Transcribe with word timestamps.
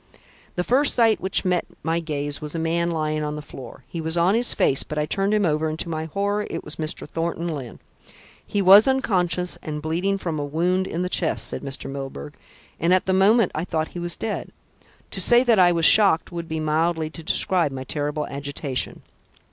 "The 0.55 0.63
first 0.63 0.95
sight 0.95 1.21
which 1.21 1.45
met 1.45 1.63
my 1.83 1.99
gaze 1.99 2.41
was 2.41 2.55
a 2.55 2.57
man 2.57 2.89
lying 2.89 3.23
on 3.23 3.35
the 3.35 3.41
floor. 3.43 3.83
He 3.85 4.01
was 4.01 4.17
on 4.17 4.33
his 4.33 4.51
face, 4.55 4.81
but 4.81 4.97
I 4.97 5.05
turned 5.05 5.31
him 5.31 5.45
over, 5.45 5.69
and 5.69 5.77
to 5.77 5.89
my 5.89 6.05
horror 6.05 6.47
it 6.49 6.63
was 6.63 6.77
Mr. 6.77 7.07
Thornton 7.07 7.47
Lyne. 7.47 7.77
He 8.43 8.63
was 8.63 8.87
unconscious 8.87 9.59
and 9.61 9.79
bleeding 9.79 10.17
from 10.17 10.39
a 10.39 10.43
wound 10.43 10.87
in 10.87 11.03
the 11.03 11.07
chest," 11.07 11.45
said 11.47 11.61
Mr. 11.61 11.87
Milburgh, 11.87 12.33
"and 12.79 12.95
at 12.95 13.05
the 13.05 13.13
moment 13.13 13.51
I 13.53 13.63
thought 13.63 13.89
he 13.89 13.99
was 13.99 14.15
dead. 14.17 14.51
To 15.11 15.21
say 15.21 15.43
that 15.43 15.59
I 15.59 15.71
was 15.71 15.85
shocked 15.85 16.31
would 16.31 16.47
be 16.49 16.59
mildly 16.59 17.11
to 17.11 17.21
describe 17.21 17.71
my 17.71 17.83
terrible 17.83 18.25
agitation. 18.25 19.03